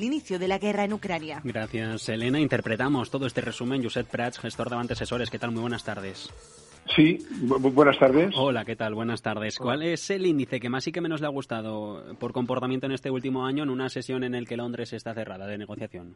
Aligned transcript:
el 0.00 0.06
inicio 0.06 0.38
de 0.38 0.46
la 0.46 0.58
guerra 0.58 0.84
en 0.84 0.92
Ucrania. 0.92 1.40
Gracias, 1.42 2.08
Elena. 2.08 2.38
Interpretamos 2.38 3.10
todo 3.10 3.26
este 3.26 3.40
resumen. 3.40 3.82
Josep 3.82 4.08
Prats, 4.08 4.38
gestor 4.38 4.68
de 4.68 4.76
Avante 4.76 4.92
Asesores. 4.92 5.28
¿Qué 5.28 5.40
tal? 5.40 5.50
Muy 5.50 5.62
buenas 5.62 5.82
tardes. 5.82 6.32
Sí, 6.94 7.18
buenas 7.42 7.98
tardes. 7.98 8.32
Hola, 8.36 8.64
¿qué 8.64 8.76
tal? 8.76 8.94
Buenas 8.94 9.22
tardes. 9.22 9.58
¿Cuál 9.58 9.82
es 9.82 10.08
el 10.10 10.24
índice 10.24 10.60
que 10.60 10.68
más 10.68 10.86
y 10.86 10.92
que 10.92 11.00
menos 11.00 11.20
le 11.20 11.26
ha 11.26 11.30
gustado 11.30 12.14
por 12.20 12.32
comportamiento 12.32 12.86
en 12.86 12.92
este 12.92 13.10
último 13.10 13.44
año 13.44 13.64
en 13.64 13.70
una 13.70 13.88
sesión 13.88 14.22
en 14.22 14.34
la 14.34 14.44
que 14.44 14.56
Londres 14.56 14.92
está 14.92 15.14
cerrada 15.14 15.48
de 15.48 15.58
negociación? 15.58 16.14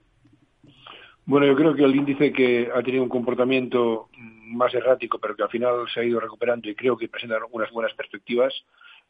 Bueno, 1.27 1.49
yo 1.49 1.57
creo 1.57 1.75
que 1.75 1.83
el 1.83 1.97
índice 1.97 2.33
que 2.33 2.71
ha 2.73 2.85
tenido 2.85 3.03
un 3.03 3.09
comportamiento 3.09 4.11
más 4.47 4.73
errático, 4.75 5.19
pero 5.19 5.35
que 5.35 5.43
al 5.43 5.51
final 5.51 5.87
se 5.93 5.99
ha 5.99 6.05
ido 6.05 6.21
recuperando 6.21 6.71
y 6.71 6.77
creo 6.77 6.97
que 6.97 7.09
presenta 7.09 7.35
unas 7.51 7.73
buenas 7.73 7.93
perspectivas, 7.95 8.55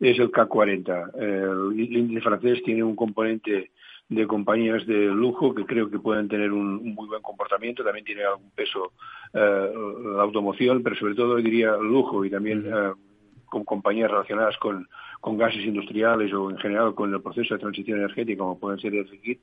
es 0.01 0.19
el 0.19 0.31
CAC 0.31 0.49
40. 0.49 1.11
El 1.19 1.79
índice 1.79 2.23
francés 2.23 2.63
tiene 2.65 2.83
un 2.83 2.97
componente 2.97 3.71
de 4.09 4.27
compañías 4.27 4.87
de 4.87 5.07
lujo 5.07 5.55
que 5.55 5.65
creo 5.65 5.91
que 5.91 5.99
pueden 5.99 6.29
tener 6.29 6.53
un, 6.53 6.95
muy 6.95 7.09
buen 7.09 7.23
comportamiento. 7.23 7.85
También 7.85 8.05
tiene 8.05 8.25
algún 8.25 8.51
peso 8.51 8.93
eh, 9.33 9.73
la 10.17 10.23
automoción, 10.23 10.83
pero 10.83 10.97
sobre 10.97 11.15
todo 11.15 11.37
diría 11.37 11.77
lujo 11.77 12.25
y 12.25 12.31
también 12.31 12.67
eh, 12.67 12.93
con 13.47 13.65
compañías 13.65 14.11
relacionadas 14.11 14.57
con, 14.59 14.89
con, 15.21 15.37
gases 15.37 15.65
industriales 15.65 16.33
o 16.33 16.51
en 16.51 16.59
general 16.59 16.95
con 16.95 17.13
el 17.13 17.23
proceso 17.23 17.55
de 17.55 17.61
transición 17.61 17.99
energética, 17.99 18.39
como 18.39 18.59
pueden 18.59 18.79
ser 18.79 18.95
el 18.95 19.09
FICIT, 19.09 19.41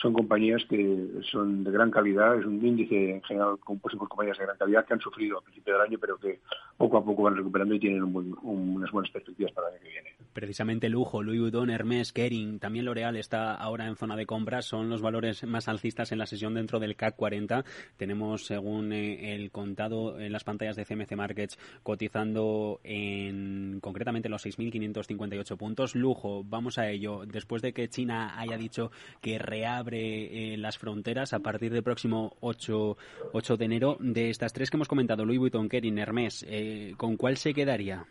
son 0.00 0.14
compañías 0.14 0.64
que 0.64 1.08
son 1.30 1.62
de 1.62 1.70
gran 1.70 1.90
calidad, 1.90 2.38
es 2.38 2.46
un 2.46 2.64
índice 2.64 3.16
en 3.16 3.22
general 3.22 3.58
compuesto 3.58 3.98
por 3.98 4.08
compañías 4.08 4.38
de 4.38 4.44
gran 4.44 4.56
calidad 4.56 4.86
que 4.86 4.94
han 4.94 5.00
sufrido 5.00 5.38
a 5.38 5.42
principio 5.42 5.74
del 5.74 5.82
año, 5.82 5.98
pero 6.00 6.16
que 6.16 6.40
poco 6.80 6.96
a 6.96 7.04
poco 7.04 7.24
van 7.24 7.36
recuperando 7.36 7.74
y 7.74 7.78
tienen 7.78 8.02
unas 8.02 8.90
buenas 8.90 9.10
perspectivas 9.10 9.52
para 9.52 9.68
el 9.68 9.74
año 9.74 9.82
que 9.82 9.90
viene. 9.90 10.10
Precisamente 10.32 10.88
lujo, 10.88 11.22
Louis 11.22 11.40
Vuitton, 11.40 11.68
Hermès, 11.68 12.12
Kering, 12.12 12.58
también 12.58 12.86
L'Oreal 12.86 13.16
está 13.16 13.54
ahora 13.54 13.86
en 13.86 13.96
zona 13.96 14.16
de 14.16 14.24
compra, 14.24 14.62
son 14.62 14.88
los 14.88 15.02
valores 15.02 15.44
más 15.44 15.68
alcistas 15.68 16.10
en 16.10 16.18
la 16.18 16.24
sesión 16.24 16.54
dentro 16.54 16.80
del 16.80 16.96
CAC 16.96 17.16
40. 17.16 17.64
Tenemos, 17.98 18.46
según 18.46 18.94
eh, 18.94 19.34
el 19.34 19.50
contado 19.50 20.18
en 20.18 20.32
las 20.32 20.44
pantallas 20.44 20.76
de 20.76 20.86
CMC 20.86 21.16
Markets, 21.16 21.58
cotizando 21.82 22.80
en 22.82 23.80
concretamente 23.82 24.30
los 24.30 24.46
6.558 24.46 25.56
puntos. 25.58 25.94
Lujo, 25.94 26.44
vamos 26.44 26.78
a 26.78 26.88
ello. 26.88 27.26
Después 27.26 27.60
de 27.60 27.74
que 27.74 27.90
China 27.90 28.40
haya 28.40 28.56
dicho 28.56 28.90
que 29.20 29.38
reabre 29.38 30.54
eh, 30.54 30.56
las 30.56 30.78
fronteras 30.78 31.34
a 31.34 31.40
partir 31.40 31.72
del 31.72 31.82
próximo 31.82 32.36
8, 32.40 32.96
8 33.32 33.56
de 33.58 33.64
enero. 33.66 33.96
De 34.00 34.30
estas 34.30 34.54
tres 34.54 34.70
que 34.70 34.78
hemos 34.78 34.88
comentado, 34.88 35.26
Louis 35.26 35.40
Vuitton, 35.40 35.68
Kering, 35.68 35.98
Hermès, 35.98 36.46
eh, 36.48 36.69
¿con 36.96 37.16
cuál 37.16 37.36
se 37.36 37.54
quedaría? 37.54 38.04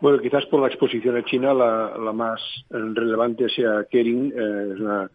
Bueno, 0.00 0.18
quizás 0.18 0.46
por 0.46 0.60
la 0.60 0.68
exposición 0.68 1.16
a 1.16 1.24
China 1.24 1.52
la, 1.52 1.96
la 1.98 2.12
más 2.12 2.40
relevante 2.70 3.48
sea 3.50 3.84
Kering, 3.90 4.32
eh, 4.32 4.72
es 4.74 4.80
una 4.80 5.10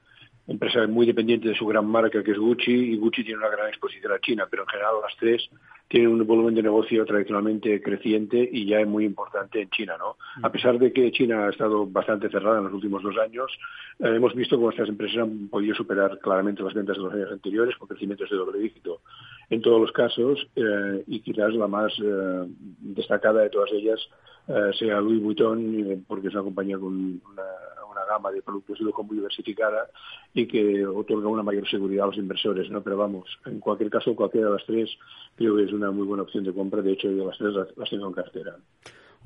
empresa 0.48 0.86
muy 0.86 1.08
dependiente 1.08 1.50
de 1.50 1.56
su 1.56 1.66
gran 1.66 1.88
marca 1.88 2.23
que 2.23 2.31
es 2.31 2.38
Gucci 2.38 2.72
y 2.72 2.98
Gucci 2.98 3.23
tiene 3.23 3.40
una 3.40 3.50
gran 3.50 3.68
exposición 3.68 4.12
a 4.12 4.20
China, 4.20 4.48
pero 4.50 4.64
en 4.64 4.70
general 4.70 4.94
las 5.02 5.16
tres 5.18 5.50
tienen 5.88 6.09
un 6.09 6.26
volumen 6.26 6.53
de 6.53 6.64
negocio 6.64 7.06
tradicionalmente 7.06 7.81
creciente 7.81 8.48
y 8.52 8.66
ya 8.66 8.80
es 8.80 8.88
muy 8.88 9.06
importante 9.06 9.62
en 9.62 9.70
China, 9.70 9.96
¿no? 9.98 10.18
A 10.44 10.52
pesar 10.52 10.78
de 10.78 10.92
que 10.92 11.12
China 11.12 11.46
ha 11.46 11.50
estado 11.50 11.86
bastante 11.88 12.30
cerrada 12.30 12.59
en 12.59 12.66
los 12.66 12.73
últimos 12.73 13.02
dos 13.03 13.18
años, 13.18 13.52
eh, 14.00 14.16
hemos 14.16 14.36
visto 14.36 14.56
cómo 14.58 14.70
estas 14.70 14.90
empresas 14.90 15.23
han 15.23 15.48
podido 15.48 15.76
superar 15.76 16.20
claramente 16.20 16.64
las 16.64 16.73
ventas 16.73 16.98
de 16.98 17.03
los 17.03 17.14
años 17.14 17.31
anteriores 17.31 17.76
con 17.78 17.88
crecimientos 17.88 18.30
de 18.30 18.36
doble 18.36 18.59
dígito 18.59 19.02
en 19.49 19.61
todos 19.61 19.81
los 19.81 19.91
casos 19.91 20.47
eh, 20.55 21.03
y 21.07 21.19
quizás 21.21 21.53
la 21.53 21.67
más 21.67 21.93
eh, 22.03 22.45
destacada 22.79 23.41
de 23.41 23.49
todas 23.49 23.71
ellas 23.71 23.99
sea 24.77 25.01
Louis 25.01 25.23
Vuitton 25.23 26.05
porque 26.07 26.27
es 26.27 26.33
una 26.35 26.43
compañía 26.43 26.77
con 26.77 26.93
una 26.93 27.43
una 27.95 28.05
gama 28.05 28.31
de 28.31 28.41
productos 28.41 28.77
de 28.77 28.85
lujo 28.85 29.03
muy 29.03 29.17
diversificada 29.17 29.88
y 30.33 30.45
que 30.47 30.85
otorga 30.85 31.29
una 31.29 31.43
mayor 31.43 31.67
seguridad 31.69 32.05
a 32.05 32.07
los 32.07 32.17
inversores, 32.17 32.69
¿no? 32.69 32.81
Pero 32.83 32.97
vamos, 32.97 33.25
en 33.45 33.59
cualquier 33.59 33.89
caso, 33.89 34.16
cualquiera 34.16 34.47
de 34.47 34.53
las 34.53 34.66
tres 34.66 34.89
creo 35.35 35.55
que 35.55 35.63
es 35.63 35.73
una 35.73 35.91
muy 35.91 36.05
buena 36.05 36.23
opción 36.23 36.43
de 36.43 36.53
compra. 36.53 36.81
De 36.81 36.91
hecho, 36.91 37.09
yo 37.09 37.25
las 37.27 37.38
tres 37.38 37.53
las 37.53 37.89
tengo 37.89 38.07
en 38.07 38.13
cartera. 38.13 38.55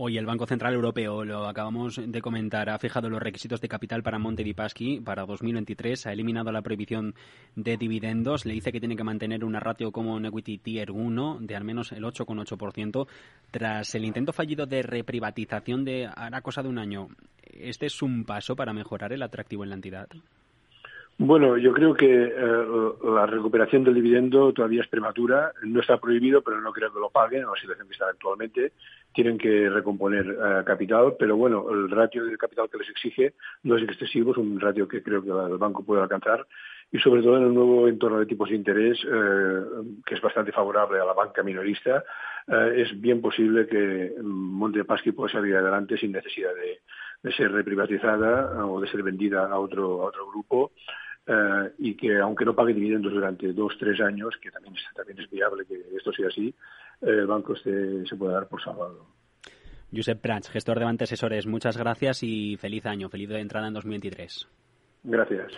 Hoy 0.01 0.17
el 0.17 0.25
Banco 0.25 0.45
Central 0.45 0.73
Europeo, 0.75 1.25
lo 1.25 1.45
acabamos 1.45 1.99
de 2.01 2.21
comentar, 2.21 2.69
ha 2.69 2.79
fijado 2.79 3.09
los 3.09 3.21
requisitos 3.21 3.59
de 3.59 3.67
capital 3.67 4.01
para 4.01 4.17
Monte 4.17 4.45
di 4.45 4.53
Paschi 4.53 5.01
para 5.01 5.25
2023, 5.25 6.07
ha 6.07 6.13
eliminado 6.13 6.53
la 6.53 6.61
prohibición 6.61 7.13
de 7.57 7.75
dividendos, 7.75 8.45
le 8.45 8.53
dice 8.53 8.71
que 8.71 8.79
tiene 8.79 8.95
que 8.95 9.03
mantener 9.03 9.43
una 9.43 9.59
ratio 9.59 9.91
como 9.91 10.17
Equity 10.17 10.59
Tier 10.59 10.91
1 10.91 11.39
de 11.41 11.53
al 11.53 11.65
menos 11.65 11.91
el 11.91 12.05
8,8%. 12.05 13.07
Tras 13.51 13.93
el 13.93 14.05
intento 14.05 14.31
fallido 14.31 14.65
de 14.65 14.83
reprivatización 14.83 15.83
de 15.83 16.07
hará 16.15 16.39
cosa 16.39 16.63
de 16.63 16.69
un 16.69 16.79
año, 16.79 17.09
¿este 17.43 17.87
es 17.87 18.01
un 18.01 18.23
paso 18.23 18.55
para 18.55 18.71
mejorar 18.71 19.11
el 19.11 19.21
atractivo 19.21 19.65
en 19.65 19.69
la 19.69 19.75
entidad? 19.75 20.07
Bueno, 21.21 21.57
yo 21.57 21.73
creo 21.73 21.93
que 21.95 22.07
eh, 22.07 22.65
la 23.03 23.25
recuperación 23.25 23.83
del 23.83 23.95
dividendo 23.95 24.53
todavía 24.53 24.83
es 24.83 24.87
prematura. 24.87 25.51
No 25.63 25.81
está 25.81 25.97
prohibido, 25.97 26.41
pero 26.41 26.61
no 26.61 26.71
creo 26.71 26.93
que 26.93 26.99
lo 26.99 27.09
paguen 27.09 27.41
en 27.41 27.47
la 27.47 27.59
situación 27.59 27.87
que 27.87 27.93
está 27.93 28.07
actualmente. 28.07 28.71
Tienen 29.13 29.37
que 29.37 29.69
recomponer 29.69 30.25
eh, 30.25 30.63
capital, 30.65 31.17
pero 31.19 31.35
bueno, 31.35 31.69
el 31.71 31.91
ratio 31.91 32.23
de 32.23 32.37
capital 32.37 32.69
que 32.69 32.77
les 32.77 32.89
exige 32.89 33.33
no 33.63 33.75
es 33.75 33.83
excesivo, 33.83 34.31
es 34.31 34.37
un 34.37 34.61
ratio 34.61 34.87
que 34.87 35.03
creo 35.03 35.21
que 35.21 35.29
el 35.29 35.57
banco 35.57 35.83
puede 35.83 36.01
alcanzar. 36.01 36.47
Y 36.89 36.99
sobre 36.99 37.21
todo 37.21 37.35
en 37.35 37.47
el 37.47 37.53
nuevo 37.53 37.89
entorno 37.89 38.19
de 38.19 38.25
tipos 38.25 38.47
de 38.47 38.55
interés, 38.55 38.97
eh, 39.05 39.61
que 40.05 40.15
es 40.15 40.21
bastante 40.21 40.53
favorable 40.53 41.01
a 41.01 41.05
la 41.05 41.13
banca 41.13 41.43
minorista, 41.43 42.01
es 42.47 42.99
bien 42.99 43.21
posible 43.21 43.67
que 43.67 44.15
Montepaschi 44.23 45.11
pueda 45.11 45.31
salir 45.31 45.55
adelante 45.55 45.97
sin 45.97 46.11
necesidad 46.11 46.49
de, 46.55 46.79
de 47.21 47.31
ser 47.35 47.51
reprivatizada 47.51 48.65
o 48.65 48.81
de 48.81 48.87
ser 48.87 49.03
vendida 49.03 49.45
a 49.45 49.59
otro, 49.59 50.01
a 50.01 50.05
otro 50.05 50.27
grupo 50.31 50.71
que 51.99 52.17
aunque 52.19 52.45
no 52.45 52.55
pague 52.55 52.73
dividendos 52.73 53.11
durante 53.11 53.51
dos, 53.53 53.75
tres 53.79 53.99
años, 54.01 54.35
que 54.41 54.51
también 54.51 54.75
es, 54.75 54.83
también 54.95 55.19
es 55.19 55.29
viable 55.29 55.65
que 55.65 55.81
esto 55.95 56.11
sea 56.13 56.27
así, 56.27 56.53
el 57.01 57.27
banco 57.27 57.55
se, 57.55 58.05
se 58.05 58.15
pueda 58.15 58.33
dar 58.33 58.47
por 58.47 58.61
salvado. 58.61 59.05
Josep 59.93 60.21
Prats, 60.21 60.49
gestor 60.49 60.79
de 60.79 60.85
Bantes 60.85 61.11
Asesores, 61.11 61.47
muchas 61.47 61.77
gracias 61.77 62.23
y 62.23 62.57
feliz 62.57 62.85
año, 62.85 63.09
feliz 63.09 63.29
de 63.29 63.39
entrada 63.39 63.67
en 63.67 63.73
2023. 63.73 64.47
Gracias. 65.03 65.51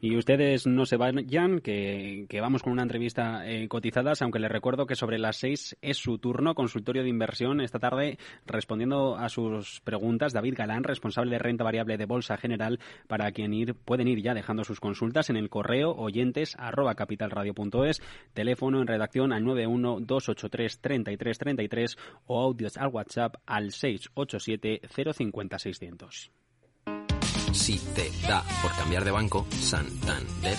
Y 0.00 0.16
ustedes 0.16 0.68
no 0.68 0.86
se 0.86 0.96
vayan, 0.96 1.58
que, 1.58 2.28
vamos 2.40 2.62
con 2.62 2.72
una 2.72 2.82
entrevista 2.82 3.44
eh, 3.44 3.66
cotizadas, 3.66 4.22
aunque 4.22 4.38
les 4.38 4.48
recuerdo 4.48 4.86
que 4.86 4.94
sobre 4.94 5.18
las 5.18 5.38
seis 5.38 5.76
es 5.82 5.96
su 5.96 6.18
turno, 6.18 6.54
consultorio 6.54 7.02
de 7.02 7.08
inversión, 7.08 7.60
esta 7.60 7.80
tarde 7.80 8.16
respondiendo 8.46 9.16
a 9.16 9.28
sus 9.28 9.80
preguntas, 9.80 10.32
David 10.32 10.54
Galán, 10.56 10.84
responsable 10.84 11.32
de 11.32 11.40
renta 11.40 11.64
variable 11.64 11.96
de 11.96 12.06
Bolsa 12.06 12.36
General, 12.36 12.78
para 13.08 13.32
quien 13.32 13.52
ir, 13.52 13.74
pueden 13.74 14.06
ir 14.06 14.22
ya 14.22 14.34
dejando 14.34 14.62
sus 14.62 14.78
consultas 14.78 15.30
en 15.30 15.36
el 15.36 15.50
correo 15.50 15.90
oyentes 15.90 16.54
arroba 16.60 16.94
teléfono 18.34 18.80
en 18.80 18.86
redacción 18.86 19.32
al 19.32 19.42
912833333 19.42 21.98
o 22.26 22.40
audios 22.40 22.76
al 22.76 22.86
WhatsApp 22.88 23.34
al 23.46 23.72
687 23.72 24.80
050 25.12 25.58
600. 25.58 26.30
Si 27.54 27.78
te 27.78 28.10
da 28.26 28.44
por 28.62 28.74
cambiar 28.76 29.04
de 29.04 29.10
banco, 29.10 29.46
Santander 29.60 30.56